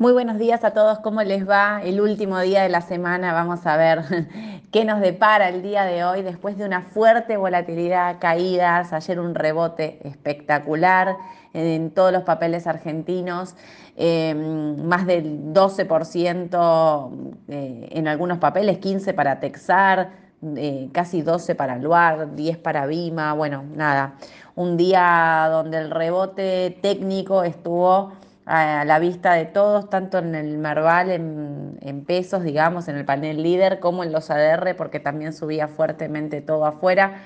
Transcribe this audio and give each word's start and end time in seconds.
Muy 0.00 0.14
buenos 0.14 0.38
días 0.38 0.64
a 0.64 0.70
todos, 0.70 1.00
¿cómo 1.00 1.22
les 1.22 1.46
va? 1.46 1.82
El 1.84 2.00
último 2.00 2.40
día 2.40 2.62
de 2.62 2.70
la 2.70 2.80
semana, 2.80 3.34
vamos 3.34 3.66
a 3.66 3.76
ver 3.76 4.00
qué 4.72 4.86
nos 4.86 5.02
depara 5.02 5.50
el 5.50 5.60
día 5.60 5.84
de 5.84 6.04
hoy 6.04 6.22
después 6.22 6.56
de 6.56 6.64
una 6.64 6.80
fuerte 6.80 7.36
volatilidad, 7.36 8.16
caídas, 8.18 8.94
ayer 8.94 9.20
un 9.20 9.34
rebote 9.34 9.98
espectacular 10.08 11.18
en 11.52 11.90
todos 11.90 12.12
los 12.14 12.22
papeles 12.22 12.66
argentinos, 12.66 13.56
em, 13.94 14.82
más 14.86 15.04
del 15.04 15.52
12% 15.52 17.12
eh, 17.48 17.88
en 17.90 18.08
algunos 18.08 18.38
papeles, 18.38 18.78
15% 18.78 19.14
para 19.14 19.38
Texar, 19.38 20.12
eh, 20.56 20.88
casi 20.92 21.20
12 21.20 21.54
para 21.54 21.76
Luar, 21.76 22.34
10 22.36 22.56
para 22.56 22.86
Vima, 22.86 23.34
bueno, 23.34 23.64
nada, 23.76 24.14
un 24.54 24.78
día 24.78 25.46
donde 25.50 25.76
el 25.76 25.90
rebote 25.90 26.78
técnico 26.80 27.42
estuvo 27.42 28.12
a 28.52 28.84
la 28.84 28.98
vista 28.98 29.34
de 29.34 29.44
todos, 29.44 29.88
tanto 29.90 30.18
en 30.18 30.34
el 30.34 30.58
Merval 30.58 31.10
en, 31.12 32.04
pesos, 32.04 32.42
digamos, 32.42 32.88
en 32.88 32.96
el 32.96 33.04
panel 33.04 33.44
líder, 33.44 33.78
como 33.78 34.02
en 34.02 34.10
los 34.10 34.28
ADR, 34.28 34.74
porque 34.74 34.98
también 34.98 35.32
subía 35.32 35.68
fuertemente 35.68 36.40
todo 36.40 36.66
afuera. 36.66 37.22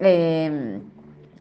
Eh, 0.00 0.80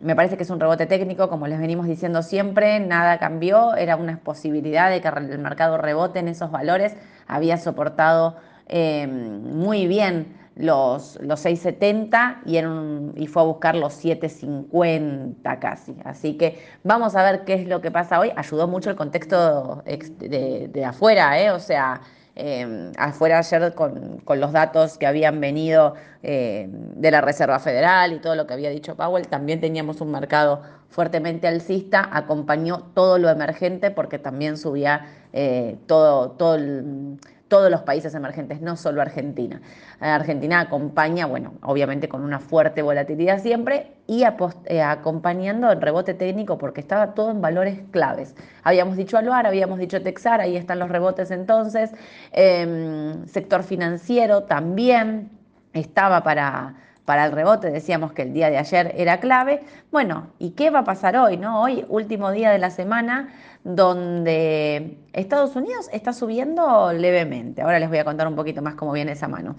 me 0.01 0.15
parece 0.15 0.37
que 0.37 0.43
es 0.43 0.49
un 0.51 0.59
rebote 0.59 0.85
técnico, 0.85 1.29
como 1.29 1.47
les 1.47 1.59
venimos 1.59 1.87
diciendo 1.87 2.21
siempre, 2.21 2.79
nada 2.79 3.17
cambió, 3.17 3.73
era 3.75 3.95
una 3.95 4.19
posibilidad 4.19 4.91
de 4.91 5.01
que 5.01 5.07
el 5.07 5.39
mercado 5.39 5.79
rebote 5.79 6.19
en 6.19 6.27
esos 6.27 6.51
valores, 6.51 6.95
había 7.25 7.57
soportado 7.57 8.35
eh, 8.67 9.07
muy 9.07 9.87
bien 9.87 10.42
los, 10.55 11.17
los 11.21 11.43
6,70 11.43 12.41
y, 12.45 13.23
y 13.23 13.27
fue 13.27 13.41
a 13.41 13.45
buscar 13.45 13.75
los 13.75 14.03
7,50 14.03 15.59
casi. 15.59 15.95
Así 16.03 16.37
que 16.37 16.59
vamos 16.83 17.15
a 17.15 17.23
ver 17.23 17.43
qué 17.43 17.55
es 17.55 17.67
lo 17.67 17.81
que 17.81 17.91
pasa 17.91 18.19
hoy. 18.19 18.31
Ayudó 18.35 18.67
mucho 18.67 18.89
el 18.89 18.95
contexto 18.95 19.83
de, 19.85 20.85
afuera, 20.85 21.41
¿eh? 21.41 21.51
o 21.51 21.59
sea, 21.59 22.01
em, 22.35 22.91
afuera 22.97 23.39
ayer 23.39 23.73
con, 23.73 24.21
los 24.27 24.51
datos 24.51 24.97
que 24.97 25.07
habían 25.07 25.39
venido 25.39 25.95
eh, 26.21 26.67
de 26.69 27.11
la 27.11 27.21
Reserva 27.21 27.59
Federal 27.59 28.13
y 28.13 28.19
todo 28.19 28.35
lo 28.35 28.45
que 28.45 28.53
había 28.53 28.69
dicho 28.69 28.95
Powell, 28.95 29.27
también 29.27 29.59
teníamos 29.59 30.01
un 30.01 30.11
mercado 30.11 30.61
fuertemente 30.89 31.47
alcista, 31.47 32.07
acompañó 32.11 32.91
todo 32.93 33.17
lo 33.17 33.29
emergente 33.29 33.89
porque 33.89 34.19
también 34.19 34.57
subía 34.57 35.07
eh, 35.33 35.77
todo, 35.87 36.31
todo 36.31 36.55
el 36.55 37.17
todos 37.53 37.69
los 37.69 37.81
países 37.81 38.15
emergentes, 38.15 38.61
no 38.61 38.75
solo 38.75 38.99
Argentina. 38.99 39.61
Argentina 39.99 40.59
acompaña, 40.59 41.27
bueno, 41.27 41.53
obviamente 41.61 42.09
con 42.09 42.23
una 42.23 42.39
fuerte 42.39 42.81
volatilidad 42.81 43.43
siempre 43.43 43.91
y 44.07 44.23
eh, 44.23 44.81
acompañando 44.81 45.71
el 45.71 45.79
rebote 45.79 46.15
técnico 46.15 46.57
porque 46.57 46.81
estaba 46.81 47.13
todo 47.13 47.29
en 47.29 47.41
valores 47.41 47.81
claves. 47.91 48.35
Habíamos 48.63 48.97
dicho 48.97 49.19
Aluar, 49.19 49.45
habíamos 49.45 49.77
dicho 49.77 50.01
Texar, 50.01 50.41
ahí 50.41 50.57
están 50.57 50.79
los 50.79 50.89
rebotes 50.89 51.29
entonces. 51.29 51.91
Em, 52.31 53.23
sector 53.27 53.61
financiero 53.61 54.45
también 54.45 55.29
estaba 55.73 56.23
para 56.23 56.73
para 57.05 57.25
el 57.25 57.31
rebote, 57.33 57.69
decíamos 57.69 58.13
que 58.13 58.21
el 58.21 58.33
día 58.33 58.49
de 58.49 58.57
ayer 58.57 58.93
era 58.97 59.19
clave. 59.19 59.61
Bueno, 59.91 60.27
¿y 60.39 60.51
qué 60.51 60.69
va 60.69 60.79
a 60.79 60.83
pasar 60.83 61.17
hoy? 61.17 61.37
No? 61.37 61.61
Hoy, 61.61 61.85
último 61.89 62.31
día 62.31 62.51
de 62.51 62.59
la 62.59 62.69
semana, 62.69 63.29
donde 63.63 64.97
Estados 65.11 65.55
Unidos 65.55 65.89
está 65.91 66.13
subiendo 66.13 66.93
levemente. 66.93 67.61
Ahora 67.61 67.79
les 67.79 67.89
voy 67.89 67.97
a 67.97 68.05
contar 68.05 68.27
un 68.27 68.35
poquito 68.35 68.61
más 68.61 68.75
cómo 68.75 68.93
viene 68.93 69.13
esa 69.13 69.27
mano. 69.27 69.55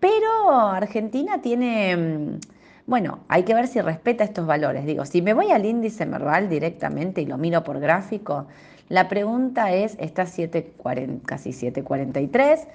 Pero 0.00 0.50
Argentina 0.50 1.40
tiene, 1.40 1.96
mm, 1.96 2.40
bueno, 2.86 3.20
hay 3.28 3.44
que 3.44 3.54
ver 3.54 3.68
si 3.68 3.80
respeta 3.80 4.24
estos 4.24 4.46
valores. 4.46 4.84
Digo, 4.84 5.04
si 5.04 5.22
me 5.22 5.34
voy 5.34 5.52
al 5.52 5.64
índice 5.66 6.04
Merval 6.04 6.48
directamente 6.48 7.20
y 7.20 7.26
lo 7.26 7.38
miro 7.38 7.62
por 7.62 7.78
gráfico, 7.78 8.46
la 8.88 9.08
pregunta 9.08 9.72
es, 9.72 9.96
está 10.00 10.26
740, 10.26 11.26
casi 11.26 11.52
743 11.52 12.66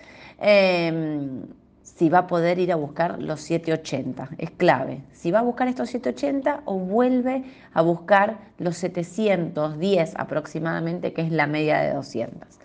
si 2.04 2.10
va 2.10 2.18
a 2.18 2.28
poder 2.28 2.60
ir 2.60 2.74
a 2.74 2.76
buscar 2.76 3.22
los 3.22 3.40
780. 3.40 4.32
Es 4.38 4.52
clave. 4.52 5.04
Si 5.14 5.32
va 5.32 5.40
a 5.40 5.42
buscar 5.42 5.70
estos 5.70 5.90
780 5.90 6.64
o 6.66 6.78
vuelve 6.78 7.46
a 7.74 7.82
buscar 7.82 8.40
los 8.58 8.76
710 8.76 10.14
aproximadamente, 10.18 11.14
que 11.14 11.22
es 11.22 11.32
la 11.32 11.48
media 11.48 11.80
de 11.80 11.94
200. 11.94 12.60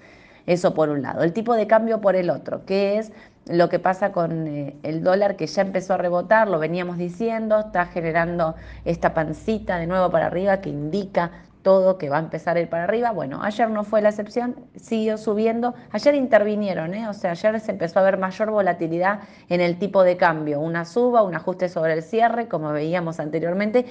Eso 0.47 0.75
por 0.75 0.89
un 0.89 1.03
lado. 1.03 1.23
El 1.23 1.33
tipo 1.33 1.55
de 1.55 1.69
cambio 1.69 2.01
por 2.01 2.17
el 2.17 2.31
otro, 2.31 2.65
que 2.65 2.99
es 2.99 3.13
lo 3.47 3.69
que 3.69 3.79
pasa 3.79 4.11
con 4.11 4.49
eh, 4.49 4.75
el 4.83 5.05
dólar 5.05 5.37
que 5.37 5.47
ya 5.47 5.63
empezó 5.63 5.95
a 5.95 5.99
rebotar, 5.99 6.49
lo 6.49 6.59
veníamos 6.59 6.99
diciendo, 6.99 7.61
está 7.61 7.87
generando 7.87 8.57
esta 8.85 9.15
pancita 9.15 9.79
de 9.79 9.87
nuevo 9.87 10.11
para 10.11 10.27
arriba 10.27 10.61
que 10.61 10.71
indica 10.71 11.31
todo 11.69 11.99
que 11.99 12.09
va 12.09 12.17
a 12.17 12.21
empezar 12.21 12.57
a 12.57 12.61
ir 12.61 12.71
para 12.71 12.85
arriba. 12.85 13.11
Bueno, 13.11 13.43
ayer 13.43 13.69
no 13.69 13.85
fue 13.85 14.01
la 14.01 14.09
excepción, 14.09 14.57
siguió 14.75 15.19
subiendo. 15.19 15.75
Ayer 15.93 16.15
intervinieron, 16.15 16.95
¿eh? 16.95 17.07
o 17.07 17.13
sea, 17.13 17.33
ayer 17.33 17.61
se 17.61 17.73
empezó 17.73 17.99
a 17.99 18.05
ver 18.05 18.17
mayor 18.17 18.51
volatilidad 18.51 19.21
en 19.51 19.61
el 19.61 19.79
tipo 19.79 20.03
de 20.03 20.17
cambio, 20.17 20.61
una 20.61 20.87
suba, 20.87 21.23
un 21.23 21.35
ajuste 21.35 21.69
sobre 21.69 21.93
el 21.93 22.03
cierre, 22.03 22.49
como 22.49 22.73
veíamos 22.73 23.21
anteriormente, 23.21 23.85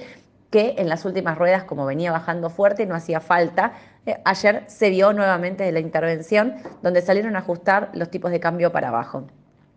que 0.50 0.74
en 0.78 0.88
las 0.88 1.04
últimas 1.04 1.38
ruedas, 1.38 1.62
como 1.62 1.86
venía 1.86 2.10
bajando 2.10 2.50
fuerte, 2.50 2.84
no 2.84 2.96
hacía 2.96 3.20
falta. 3.20 3.74
Eh, 4.06 4.20
ayer 4.24 4.64
se 4.66 4.90
vio 4.90 5.12
nuevamente 5.12 5.70
la 5.70 5.78
intervención 5.78 6.56
donde 6.82 7.00
salieron 7.00 7.36
a 7.36 7.38
ajustar 7.38 7.90
los 7.94 8.10
tipos 8.10 8.32
de 8.32 8.40
cambio 8.40 8.72
para 8.72 8.88
abajo. 8.88 9.28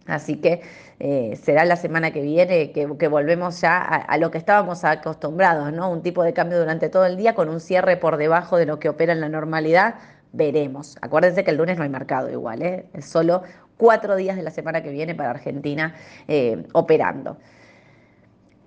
Así 0.08 0.38
que 0.38 0.62
eh, 1.00 1.40
será 1.42 1.66
la 1.66 1.76
semana 1.76 2.12
que 2.12 2.22
viene 2.22 2.72
que, 2.72 3.08
volvemos 3.08 3.62
ya 3.62 3.80
a, 3.80 4.18
lo 4.18 4.32
que 4.32 4.38
estábamos 4.38 4.84
acostumbrados, 4.84 5.72
¿no? 5.74 5.92
Un 5.92 6.02
tipo 6.02 6.24
de 6.24 6.34
cambio 6.34 6.60
durante 6.60 6.90
todo 6.90 7.06
el 7.06 7.18
día 7.18 7.36
con 7.36 7.50
un 7.50 7.60
cierre 7.60 7.98
por 7.98 8.18
debajo 8.18 8.58
de 8.58 8.66
lo 8.66 8.80
que 8.80 8.90
opera 8.90 9.14
en 9.14 9.22
la 9.22 9.30
normalidad. 9.30 9.96
Veremos. 10.34 10.98
Acuérdense 11.02 11.44
que 11.44 11.52
el 11.52 11.58
lunes 11.58 11.78
no 11.78 11.84
hay 11.84 11.90
mercado 11.90 12.30
igual, 12.30 12.62
¿eh? 12.62 12.86
es 12.94 13.06
solo 13.06 13.44
cuatro 13.78 14.16
días 14.16 14.38
de 14.38 14.44
la 14.44 14.52
semana 14.52 14.82
que 14.82 14.92
viene 14.92 15.14
para 15.16 15.32
Argentina 15.32 15.96
eh, 16.28 16.64
operando 16.74 17.38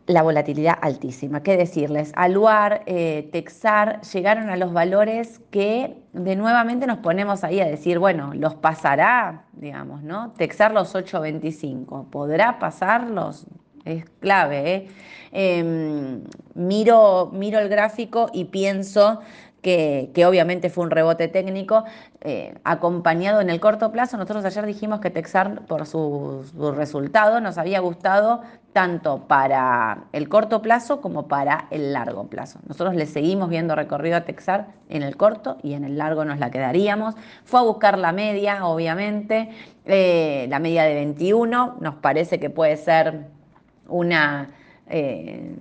la 0.06 0.22
volatilidad 0.22 0.76
altísima. 0.80 1.42
¿Qué 1.42 1.56
decirles? 1.56 2.12
Aluar, 2.14 2.82
eh, 2.86 3.28
Texar 3.32 4.02
llegaron 4.02 4.50
a 4.50 4.56
los 4.56 4.72
valores 4.72 5.40
que 5.50 5.96
de 6.12 6.36
nuevamente 6.36 6.86
nos 6.86 6.98
ponemos 6.98 7.42
ahí 7.42 7.60
a 7.60 7.66
decir, 7.66 7.98
bueno, 7.98 8.32
los 8.34 8.54
pasará, 8.54 9.44
digamos, 9.52 10.02
¿no? 10.02 10.32
Texar 10.32 10.72
los 10.72 10.94
8.25, 10.94 12.10
¿podrá 12.10 12.58
pasarlos? 12.58 13.46
Es 13.84 14.04
clave, 14.20 14.74
¿eh? 14.74 14.88
Em, 15.36 16.22
miro, 16.54 17.30
miro 17.32 17.58
el 17.58 17.68
gráfico 17.68 18.30
y 18.32 18.44
pienso 18.44 19.20
que, 19.64 20.26
obviamente 20.26 20.68
fue 20.68 20.84
un 20.84 20.90
rebote 20.90 21.26
técnico, 21.26 21.84
eh, 22.20 22.54
acompañado 22.64 23.40
en 23.40 23.48
el 23.48 23.60
corto 23.60 23.90
plazo. 23.90 24.18
Nosotros 24.18 24.44
ayer 24.44 24.66
dijimos 24.66 25.00
que 25.00 25.10
Texar, 25.10 25.62
por 25.62 25.86
su, 25.86 26.44
resultado, 26.76 27.40
nos 27.40 27.56
había 27.56 27.80
gustado 27.80 28.42
tanto 28.74 29.26
para 29.26 30.04
el 30.12 30.28
corto 30.28 30.60
plazo 30.60 31.00
como 31.00 31.28
para 31.28 31.66
el 31.70 31.94
largo 31.94 32.26
plazo. 32.28 32.58
Nosotros 32.68 32.94
le 32.94 33.06
seguimos 33.06 33.48
viendo 33.48 33.74
recorrido 33.74 34.16
a 34.16 34.20
Texar 34.22 34.66
en 34.90 35.02
el 35.02 35.16
corto 35.16 35.56
y 35.62 35.72
en 35.72 35.84
el 35.84 35.96
largo 35.96 36.24
nos 36.26 36.38
la 36.38 36.50
quedaríamos. 36.50 37.14
Fue 37.44 37.60
a 37.60 37.62
buscar 37.62 37.98
la 37.98 38.12
media, 38.12 38.66
obviamente, 38.66 39.48
eh, 39.86 40.46
la 40.50 40.58
media 40.58 40.84
de 40.84 40.94
21, 40.94 41.78
nos 41.80 41.94
parece 41.96 42.38
que 42.38 42.50
puede 42.50 42.76
ser 42.76 43.28
una... 43.88 44.50
Eh, 44.86 45.54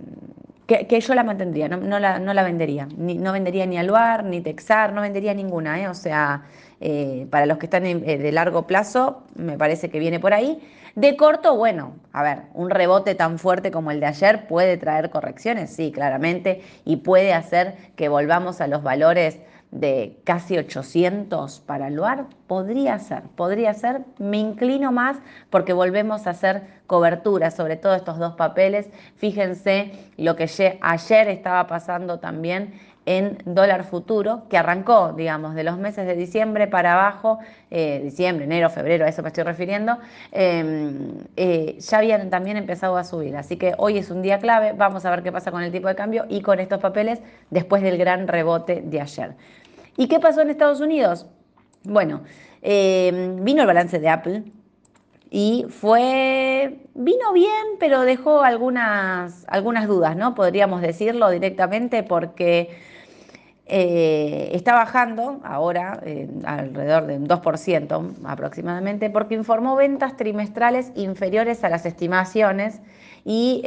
que, 0.66 1.00
yo 1.00 1.13
la 1.13 1.24
mantendría, 1.24 1.68
no, 1.68 2.00
la, 2.00 2.19
no 2.19 2.34
la, 2.34 2.44
vendería. 2.44 2.88
no 2.97 3.31
vendería 3.34 3.66
ni 3.66 3.78
Aluar, 3.78 4.24
ni 4.24 4.41
Texar, 4.41 4.94
no 4.94 5.01
vendería 5.01 5.34
ninguna. 5.34 5.81
¿eh? 5.81 5.90
O 5.90 5.94
sea, 5.94 6.44
eh, 6.79 7.28
para 7.29 7.46
los 7.46 7.57
que 7.57 7.66
están 7.66 7.85
eh, 7.85 8.18
de 8.18 8.31
largo 8.31 8.66
plazo, 8.66 9.24
me 9.35 9.57
parece 9.57 9.90
que 9.90 10.00
viene 10.00 10.19
por 10.19 10.34
ahí. 10.34 10.62
De 10.96 11.18
corto, 11.18 11.57
bueno, 11.57 11.96
a 12.12 12.22
ver, 12.22 12.44
un 12.53 12.69
rebote 12.69 13.16
tan 13.16 13.40
fuerte 13.40 13.72
como 13.72 13.91
el 13.91 14.00
de 14.00 14.06
ayer 14.06 14.47
puede 14.47 14.78
traer 14.78 15.09
correcciones, 15.09 15.72
sí, 15.72 15.91
claramente, 15.91 16.62
y 16.85 16.97
puede 16.97 17.34
hacer 17.34 17.75
que 17.95 18.09
volvamos 18.09 18.62
a 18.62 18.68
los 18.68 18.84
valores 18.84 19.40
de 19.74 20.20
casi 20.24 20.58
800 20.58 21.60
para 21.62 21.88
el 21.88 21.96
lugar, 21.96 22.28
podría 22.46 23.00
ser, 23.00 23.24
podría 23.36 23.74
ser, 23.74 24.02
me 24.20 24.38
inclino 24.38 24.92
más 24.92 25.18
porque 25.50 25.74
volvemos 25.74 26.28
a 26.28 26.30
hacer 26.30 26.62
cobertura 26.86 27.50
sobre 27.50 27.75
todos 27.75 27.98
estos 27.98 28.20
dos 28.20 28.36
papeles. 28.36 28.90
Fíjense 29.16 29.92
lo 30.18 30.36
que 30.36 30.78
ayer 30.81 31.28
estaba 31.28 31.66
pasando 31.66 32.20
también 32.20 32.74
en 33.06 33.38
dólar 33.46 33.84
futuro, 33.84 34.44
que 34.50 34.58
arrancó, 34.58 35.14
digamos, 35.14 35.56
de 35.56 35.64
los 35.64 35.78
meses 35.78 36.06
de 36.08 36.16
diciembre 36.16 36.68
para 36.68 36.94
abajo, 36.94 37.40
eh, 37.70 38.00
diciembre, 38.04 38.46
enero, 38.46 38.70
febrero, 38.70 39.06
a 39.06 39.10
eso 39.10 39.22
me 39.22 39.28
estoy 39.30 39.44
refiriendo, 39.44 39.98
em, 40.32 41.18
eh, 41.36 41.78
ya 41.80 41.98
habían 41.98 42.30
también 42.30 42.58
empezado 42.58 42.98
a 42.98 43.04
subir. 43.04 43.36
Así 43.36 43.58
que 43.58 43.74
hoy 43.78 43.98
es 43.98 44.10
un 44.10 44.22
día 44.22 44.40
clave, 44.40 44.74
vamos 44.74 45.06
a 45.06 45.10
ver 45.10 45.24
qué 45.24 45.32
pasa 45.32 45.52
con 45.52 45.64
el 45.64 45.72
tipo 45.72 45.88
de 45.88 45.96
cambio 45.96 46.26
y 46.30 46.42
con 46.42 46.60
estos 46.60 46.80
papeles 46.80 47.22
después 47.50 47.84
del 47.84 47.98
gran 47.98 48.28
rebote 48.28 48.82
de 48.82 49.02
ayer. 49.02 49.36
¿Y 49.98 50.08
qué 50.08 50.20
pasó 50.20 50.42
en 50.42 50.50
Estados 50.50 50.82
Unidos? 50.82 51.28
Bueno, 51.84 52.22
eh, 52.62 53.36
vino 53.42 53.62
el 53.62 53.68
balance 53.68 54.00
de 54.00 54.10
Apple 54.10 54.44
y 55.35 55.65
fue, 55.68 56.77
vino 56.94 57.33
bien, 57.33 57.80
pero 57.80 58.01
dejó 58.01 58.44
algunas, 58.44 59.45
algunas 59.47 59.88
dudas, 59.88 60.15
¿no? 60.15 60.35
Podríamos 60.35 60.83
decirlo 60.83 61.31
directamente 61.31 62.03
porque 62.03 62.69
eh, 63.65 64.51
está 64.53 64.75
bajando 64.75 65.41
ahora 65.44 66.00
alrededor 66.45 67.07
de 67.07 67.18
un 67.18 67.27
2% 67.27 68.13
aproximadamente 68.25 69.09
porque 69.09 69.33
informó 69.33 69.75
ventas 69.75 70.18
trimestrales 70.18 70.91
inferiores 70.94 71.63
a 71.63 71.69
las 71.69 71.88
estimaciones 71.88 72.81
y, 73.25 73.62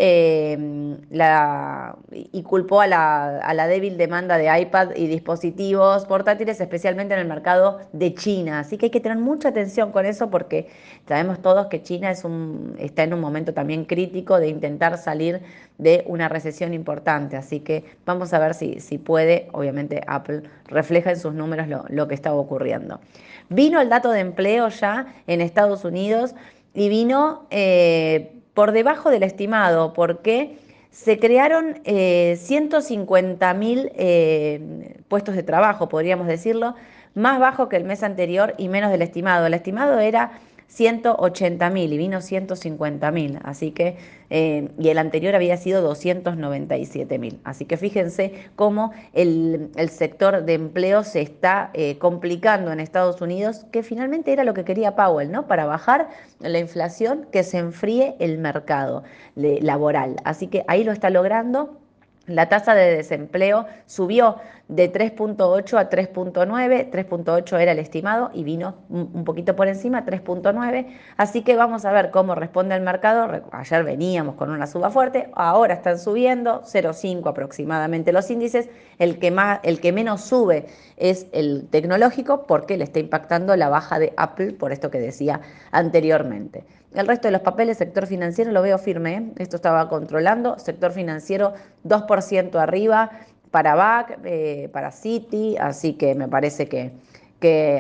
la, 1.11 1.97
y 2.13 2.43
culpó 2.43 2.83
a 2.83 2.87
la, 2.87 3.39
a 3.39 3.55
la, 3.55 3.67
débil 3.67 3.97
demanda 3.97 4.37
de 4.37 4.61
iPad 4.61 4.91
y 4.95 5.07
dispositivos 5.07 6.05
portátiles, 6.05 6.61
especialmente 6.61 7.15
en 7.15 7.21
el 7.21 7.27
mercado 7.27 7.81
de 7.93 8.15
China. 8.15 8.59
Así 8.59 8.77
que 8.77 8.87
hay 8.87 8.91
que 8.91 9.01
tener 9.01 9.17
mucha 9.17 9.49
atención 9.49 9.93
con 9.93 10.05
eso 10.05 10.29
porque 10.29 10.69
sabemos 11.09 11.41
todos 11.41 11.69
que 11.69 11.83
China 11.83 12.11
es 12.11 12.25
un, 12.25 12.77
está 12.79 13.05
en 13.05 13.15
un 13.15 13.21
momento 13.21 13.55
también 13.55 13.87
crítico 13.87 14.39
de 14.39 14.49
intentar 14.49 14.99
salir 14.99 15.41
de 15.79 16.05
una 16.07 16.29
recesión 16.29 16.75
importante. 16.75 17.39
Así 17.39 17.61
que 17.61 17.85
vamos 18.05 18.35
a 18.35 18.39
ver 18.39 18.53
si, 18.53 18.81
si 18.81 18.99
puede, 18.99 19.49
obviamente 19.53 20.03
Apple 20.07 20.43
refleja 20.67 21.11
en 21.11 21.19
sus 21.19 21.33
números 21.33 21.67
lo, 21.69 21.85
lo 21.89 22.09
que 22.09 22.15
estaba 22.15 22.37
ocurriendo. 22.37 23.01
Vino 23.49 23.81
el 23.81 23.89
dato 23.89 24.11
de 24.11 24.21
empleo 24.21 24.69
ya 24.69 25.07
en 25.27 25.41
Estados 25.41 25.85
Unidos 25.85 26.35
y 26.75 26.91
vino 26.91 27.47
eh, 27.51 28.36
por 28.57 28.73
debajo 28.73 29.11
del 29.11 29.23
estimado, 29.23 29.93
porque 29.93 30.57
se 30.91 31.19
crearon 31.19 31.83
eh, 31.85 32.39
150 32.41 33.53
mil 33.53 33.93
eh, 33.97 34.97
puestos 35.09 35.35
de 35.35 35.43
trabajo, 35.43 35.91
podríamos 35.91 36.27
decirlo, 36.27 36.75
más 37.15 37.39
bajo 37.39 37.69
que 37.69 37.77
el 37.77 37.85
mes 37.85 38.03
anterior 38.03 38.55
y 38.57 38.71
menos 38.71 38.91
del 38.91 39.03
estimado. 39.03 39.45
El 39.45 39.53
estimado 39.53 39.99
era 39.99 40.41
180 40.69 41.71
mil 41.71 41.93
y 41.93 41.99
vino 41.99 42.21
150 42.21 43.11
mil, 43.11 43.39
así 43.45 43.71
que, 43.71 43.97
eh, 44.31 44.69
y 44.79 44.89
el 44.89 44.99
anterior 44.99 45.35
había 45.35 45.57
sido 45.57 45.81
297 45.83 47.19
mil. 47.19 47.41
Así 47.45 47.65
que 47.65 47.77
fíjense 47.77 48.33
cómo 48.57 48.93
el, 49.13 49.71
sector 49.89 50.45
de 50.45 50.55
empleo 50.55 51.05
se 51.05 51.23
está 51.23 51.71
eh, 51.73 51.99
complicando 51.99 52.73
en 52.73 52.81
Estados 52.81 53.21
Unidos, 53.21 53.65
que 53.71 53.83
finalmente 53.83 54.33
era 54.33 54.45
lo 54.45 54.55
que 54.55 54.65
quería 54.65 54.97
Powell, 54.97 55.31
¿no? 55.31 55.47
Para 55.47 55.67
bajar 55.67 56.09
la 56.41 56.59
inflación, 56.59 57.27
que 57.31 57.43
se 57.43 57.59
enfríe 57.59 58.17
el 58.19 58.39
mercado 58.39 59.05
laboral. 59.35 60.17
Así 60.25 60.49
que 60.49 60.65
ahí 60.69 60.85
lo 60.85 60.93
está 60.93 61.11
logrando. 61.11 61.86
La 62.27 62.49
tasa 62.49 62.75
de 62.75 62.97
desempleo 62.97 63.67
subió 63.87 64.37
de 64.67 64.93
3.8 64.93 65.79
a 65.79 65.89
3.9, 65.89 66.91
3.8 66.91 67.61
era 67.61 67.71
el 67.71 67.79
estimado 67.79 68.31
y 68.35 68.43
vino 68.43 68.75
un 68.89 69.25
poquito 69.25 69.55
por 69.55 69.69
encima, 69.69 70.05
3.9, 70.05 70.87
así 71.17 71.43
que 71.43 71.55
vamos 71.55 71.85
a 71.85 71.93
ver 71.93 72.11
cómo 72.11 72.35
responde 72.35 72.75
el 72.75 72.83
mercado. 72.83 73.31
Ayer 73.53 73.85
veníamos 73.85 74.35
con 74.35 74.51
una 74.51 74.67
suba 74.67 74.91
fuerte, 74.91 75.31
ahora 75.35 75.75
están 75.75 76.01
subiendo 76.01 76.63
0.5 76.63 77.29
aproximadamente 77.29 78.13
los 78.13 78.29
índices, 78.29 78.69
el 78.99 79.21
que, 79.21 79.31
más, 79.31 79.61
el 79.63 79.81
que 79.81 79.93
menos 79.93 80.23
sube 80.23 80.67
es 80.97 81.29
el 81.31 81.69
tecnológico 81.71 82.47
porque 82.47 82.77
le 82.77 82.85
está 82.85 82.99
impactando 82.99 83.55
la 83.55 83.69
baja 83.69 84.01
de 84.01 84.13
Apple, 84.17 84.53
por 84.53 84.73
esto 84.73 84.91
que 84.91 84.99
decía 84.99 85.43
anteriormente. 85.71 86.65
El 86.97 87.07
resto 87.07 87.29
de 87.29 87.33
los 87.33 87.43
papeles, 87.43 87.77
sector 87.77 88.07
financiero, 88.07 88.53
lo 88.53 88.63
veo 88.63 88.79
firme. 88.79 89.17
¿eh? 89.17 89.33
Esto 89.37 89.57
estaba 89.57 89.87
controlando. 89.91 90.59
Sector 90.59 90.93
financiero 90.93 91.53
2% 91.85 92.59
arriba 92.59 93.11
para 93.51 93.75
BAC, 93.75 94.19
eh, 94.25 94.71
para 94.73 94.91
Citi, 94.91 95.59
así 95.59 95.93
que 95.93 96.15
me 96.15 96.27
parece 96.27 96.69
que, 96.69 96.93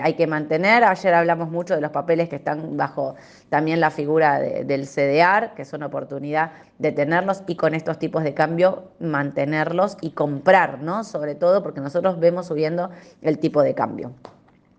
hay 0.02 0.14
que 0.14 0.26
mantener. 0.26 0.84
Ayer 0.84 1.14
hablamos 1.14 1.50
mucho 1.50 1.74
de 1.74 1.80
los 1.80 1.90
papeles 1.90 2.28
que 2.28 2.36
están 2.36 2.76
bajo 2.76 3.16
también 3.48 3.80
la 3.80 3.90
figura 3.90 4.38
del 4.38 4.86
CDR, 4.86 5.54
que 5.56 5.64
son 5.64 5.82
oportunidad 5.82 6.52
de 6.78 6.92
tenerlos 6.92 7.42
y 7.48 7.56
con 7.56 7.74
estos 7.74 7.98
tipos 7.98 8.22
de 8.22 8.32
cambio 8.32 8.92
mantenerlos 9.00 9.96
y 10.02 10.10
comprar, 10.10 10.82
¿no? 10.82 11.02
Sobre 11.02 11.34
todo 11.34 11.64
porque 11.64 11.80
nosotros 11.80 12.20
vemos 12.20 12.46
subiendo 12.46 12.90
el 13.22 13.38
tipo 13.38 13.62
de 13.62 13.74
cambio. 13.74 14.12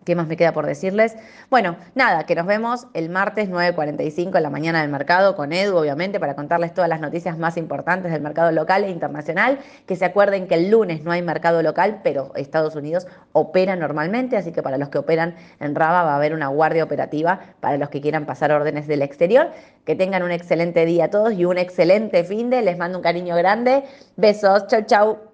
¿Qué 0.08 0.16
más 0.16 0.28
me 0.28 0.38
queda 0.38 0.54
por 0.54 0.66
decirles? 0.66 1.18
Bueno, 1.50 1.76
nada, 1.94 2.26
que 2.26 2.34
nos 2.34 2.46
vemos 2.46 2.88
el 2.94 3.10
martes 3.10 3.50
9.45 3.50 4.38
en 4.38 4.44
la 4.44 4.50
mañana 4.50 4.80
del 4.80 4.90
mercado 4.90 5.36
con 5.36 5.52
Edu, 5.52 5.76
obviamente, 5.76 6.18
para 6.18 6.34
contarles 6.34 6.74
todas 6.74 6.90
las 6.90 7.02
noticias 7.02 7.38
más 7.38 7.58
importantes 7.58 8.14
del 8.14 8.22
mercado 8.22 8.54
local 8.54 8.86
e 8.86 8.90
internacional. 8.90 9.60
Que 9.86 9.98
se 9.98 10.06
acuerden 10.06 10.48
que 10.48 10.56
el 10.56 10.70
lunes 10.70 11.04
no 11.04 11.12
hay 11.12 11.22
mercado 11.22 11.62
local, 11.62 12.00
pero 12.06 12.32
Estados 12.36 12.78
Unidos 12.78 13.06
opera 13.34 13.76
normalmente, 13.76 14.38
así 14.38 14.54
que 14.54 14.64
para 14.64 14.78
los 14.78 14.88
que 14.88 14.98
operan 14.98 15.36
en 15.60 15.76
Raba 15.76 16.04
va 16.04 16.14
a 16.14 16.16
haber 16.16 16.34
una 16.34 16.48
guardia 16.48 16.86
operativa 16.86 17.42
para 17.60 17.76
los 17.76 17.90
que 17.90 18.00
quieran 18.00 18.26
pasar 18.26 18.54
órdenes 18.54 18.88
del 18.88 19.02
exterior. 19.02 19.52
Que 19.84 19.96
tengan 19.96 20.24
un 20.24 20.32
excelente 20.32 20.86
día 20.86 21.06
a 21.06 21.10
todos 21.10 21.34
y 21.34 21.44
un 21.44 21.58
excelente 21.58 22.24
fin 22.24 22.50
de. 22.50 22.62
Les 22.62 22.78
mando 22.78 22.98
un 22.98 23.04
cariño 23.04 23.36
grande. 23.36 23.84
Besos, 24.16 24.68
chau, 24.68 24.84
chau. 24.84 25.27